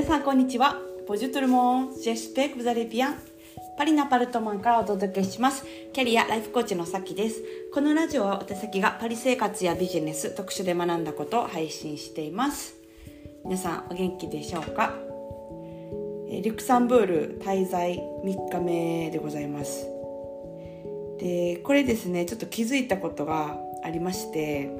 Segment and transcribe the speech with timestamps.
[0.00, 0.80] 皆さんこんにちは。
[1.06, 3.18] ボジュトルモン、ジェスペクザレビアン。
[3.76, 5.62] パリのアパルトマンからお届けします。
[5.92, 7.42] キャリアライフコーチのさきです。
[7.74, 12.76] このラジオは私先がパリ生活やビジネス、特殊で学んだことを配信しています。
[13.44, 14.94] 皆さんお元気でしょうか？
[16.30, 19.86] リュクサンブール滞在3日目でございます。
[21.18, 23.54] で、これですね、ちょっと気づいたことが
[23.84, 24.70] ありまして、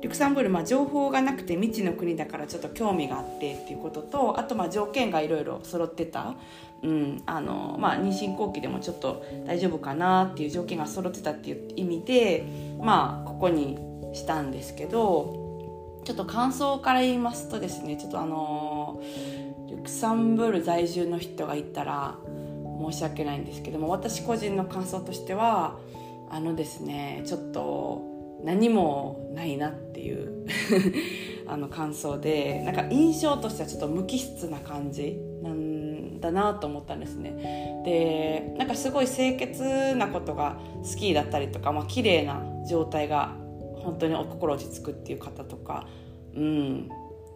[0.00, 6.34] リュクサンブール、まあ、情報がなくて未知の国だからちょっと興味があってっていうこととあとまあ条件がいろいろ揃ってた、
[6.82, 12.44] うんあのまあ、妊娠後期でもちょっと大丈夫かなっていう条件が揃ってたっていう意味で
[12.80, 13.78] まあここに
[14.12, 19.02] したんですけどちょっと感想から言いますとですねちょっとあの
[19.66, 22.16] リュクサンブール在住の人がいたら
[22.90, 25.76] 申し訳ないんですけども私個人の感想としては
[26.30, 30.46] あのですねちょっと何もないなっていう
[31.46, 37.82] あの感想でなんか印象としてはちょっと無機質な感じなんだなと思ったんですね。
[37.84, 43.36] でなんかすごい清潔なことが好きだったりとか、まあ綺麗な状態が
[43.76, 45.86] 本当にお心落ち着くっていう方とか
[46.34, 46.88] うん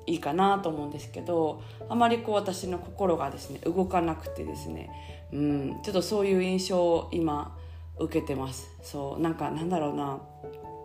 [0.07, 4.91] いいかなと思うんですけどあまりこう私の心がですね動かなくてですね
[5.33, 7.57] うんちょっとそういう印象を今
[7.99, 8.71] 受けてます。
[8.83, 10.21] そうなんかなんだろうな。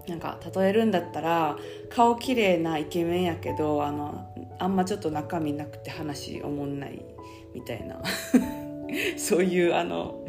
[0.07, 1.57] なんか例えるんだったら
[1.89, 7.03] 顔綺麗なイケメンやけどあのあんまちょっと中身なくて話おもんない
[7.53, 8.01] みたいな。
[9.17, 10.25] そういうあの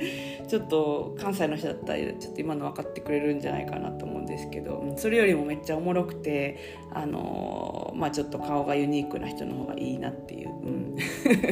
[0.49, 6.59] ちょっと関西の人だったらちょっと今の分かってくれるんじゃないかなと思うんですけどそれよりもめっちゃおもろくて
[6.93, 10.97] あの、まあ、ちょっと顔がユニークな人の方がいいなっていう、うん、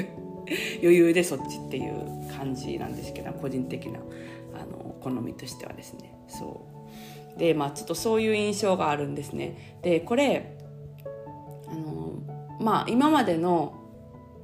[0.82, 4.00] 余裕でそっちっていう感じなんですけど個人的な。
[4.60, 6.66] あの好みとしてはですねそ
[7.36, 7.38] う。
[7.38, 9.78] で、まあ、ちょっとそういう印象があるんですね。
[9.82, 10.56] でこれ
[11.68, 12.12] あの、
[12.60, 13.74] まあ、今までの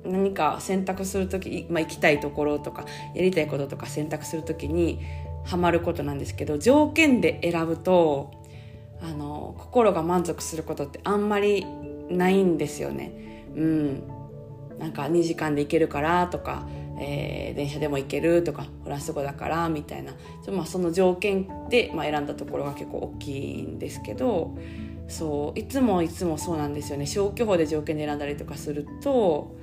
[0.04, 5.00] 何か選択する時、まあ、行きたいところとかやりたいこととか選択する時に
[5.44, 8.30] ハマることなんですけど条件で選ぶと
[9.00, 11.66] あの心が満足することってあんまり
[12.08, 13.46] ないんですよね。
[13.54, 14.08] うん、
[14.78, 16.66] なんか2時間で行けるからとか
[17.02, 20.12] えー、電車でも行けるとかフランス語だからみたいな。
[20.50, 24.56] まあ、その条件で、まあ、選んだところが結構大きいんですけど
[25.08, 27.06] そういつもいつもそうなんですよね。
[27.06, 29.56] 消去法で条件で選んだりとかすると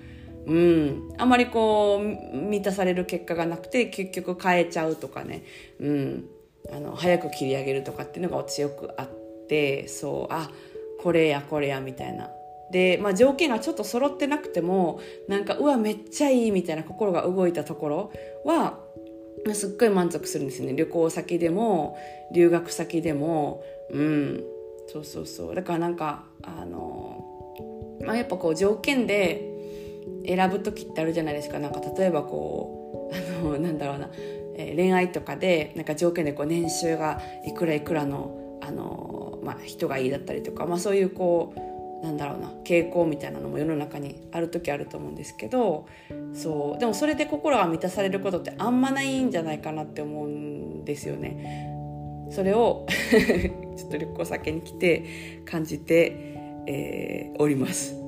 [0.45, 1.13] うん。
[1.17, 5.43] あまりこう満たされる結果がなくて結局変えちゃうとかね、
[5.79, 6.25] うん、
[6.71, 9.09] あの早く切り上げるとかっていうのが私よくあっ
[9.47, 10.49] てそうあ
[11.01, 12.29] これやこれやみたいな。
[12.71, 18.11] で、まあ、条件がちょっと揃ってなくてもなんかうわめっちゃいいみたいな心が動いたところ
[18.45, 18.79] は
[19.53, 20.75] すっごい満足するんですよね。
[20.75, 21.97] 旅行先でも
[22.33, 23.63] 留学先でも。
[23.91, 24.43] うん。
[24.91, 25.55] そうそうそう。
[25.55, 27.55] だからなんかあの、
[28.01, 29.45] まあ、やっぱこう条件で
[30.25, 31.59] 選ぶ時ってあるじゃないですか。
[31.59, 34.09] なんか例えばこうあのなんだろうな、
[34.55, 41.68] えー、恋愛とかでなんか条件でこう年収がいくらいくらのあの、まあ、人がいいだったりとか、まあ、そういうこう
[42.03, 45.85] なんだろうな傾向みたいなのも世の中にある時あると思うんですけど
[46.33, 46.79] そう。
[46.79, 51.75] でもそれで心が満たされることってあんまないんじゃないかなって思うんですよね。
[52.31, 52.85] それを
[53.75, 55.03] ちょっと旅行先に来て
[55.45, 56.15] 感じて、
[56.67, 57.95] えー、おります。
[57.95, 57.99] は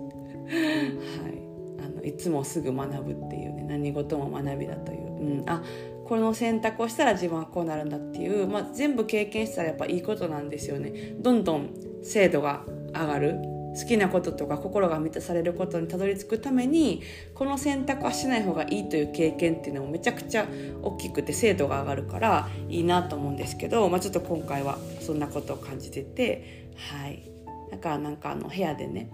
[1.30, 5.64] い、あのいつもすぐ学ぶっていうね何事も学びだという、うん、あ
[6.06, 11.14] この選択をしたら自分はこうなるんだっていう、まあ、全部経験したらやっぱいいことなんですよね。
[11.20, 11.70] どんどん
[12.04, 13.51] 精度が上がる。
[13.80, 17.02] 好きなこととか心が満たされることにたどり着くために
[17.34, 20.46] この選択はしない方がいいという経験っていうのもめちゃくちゃ
[20.82, 27.24] 大きくて精度が上がるからいいなと思うんですけど、まあ、ちょっと今回はそんなことを感じててはい。
[27.72, 29.10] だからなんかあの部屋でね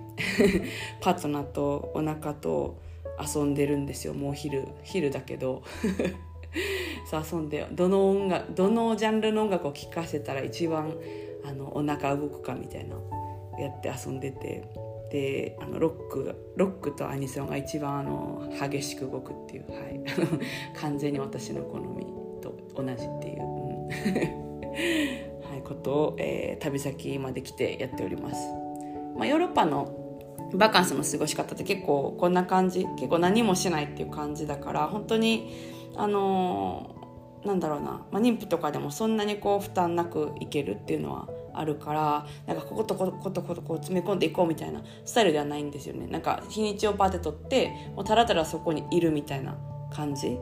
[0.99, 2.81] パートナーとお腹と
[3.35, 4.13] 遊んでるんですよ。
[4.13, 5.63] もう昼昼だけど。
[7.09, 10.93] そう遊んでどの音楽どのジャンルの音楽を聴かせたら一番
[11.45, 12.95] あのお腹動くかみたいな。
[13.59, 14.67] やって遊んでて
[15.11, 20.01] であのロックロックとアニソンが一番あの激しく動くっていう、はい、
[20.75, 22.05] 完全に私の好み
[22.41, 23.87] と同じっていう、うん。
[25.49, 28.49] はい、ことを、えー、旅先まで来てやっております。
[29.15, 30.07] まあ、ヨーロッパの
[30.53, 35.51] バカンスの過ごし方って結構こんな感じ結構何もしないっていう感じだから本当に
[35.95, 41.27] あのー、なんだろうな、まあ、妊婦とかでもそんなにこう負担なくいけるっていうのは
[41.59, 46.07] あるからなんかこことこことことこう詰め込んでいこうみたいなスタイルではないんですよね。
[46.07, 49.57] なんか日にちをパーって取ってもうたらたらそこにいるみたいな
[49.91, 50.37] 感じ、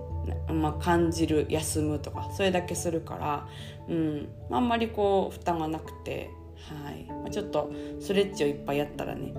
[0.52, 3.48] まあ、感じる休むとかそれだけするから、
[3.88, 6.30] うん、あんまりこう負担がなくて、
[6.84, 7.06] はい。
[7.06, 9.34] まあ、ちょっとストレッチをいっぱいやったらね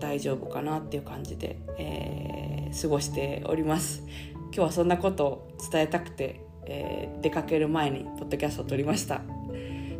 [0.00, 4.02] 大丈夫かなっていう感じで、えーー過ごしております。
[4.44, 9.20] 今日はそんなことを伝えたくて、えー出かける前にポッドキャストを撮りました。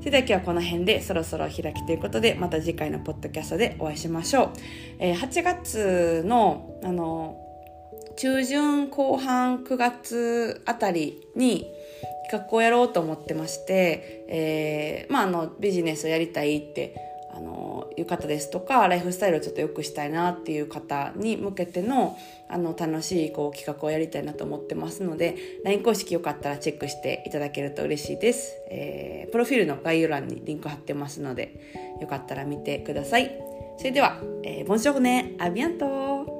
[0.03, 4.51] それでは今日はこの辺でそろそろ開きということでまた次回のポッドキャストでお会いしましょう、
[4.99, 7.39] えー8月のあの
[8.17, 11.71] 中旬後半9月あたりに
[12.29, 17.12] 企画をやろうと思ってまして、えーまあ、あのビジネスをやりたいって
[17.97, 22.17] いう方ですとかライフスタイルをちょっと良くしたいなっていう方に向けての
[22.49, 31.59] あの楽しいこう企画をやりたいなと思ってますので LINE 公式よかったらチェックしていただけると嬉しいです、えープロフィールの概要欄にリンク貼ってますので
[32.01, 33.33] よかったら見てください。
[33.79, 36.32] それでは、えー、ボンジョーねアビアント。